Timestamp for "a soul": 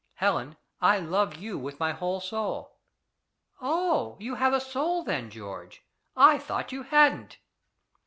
4.51-5.03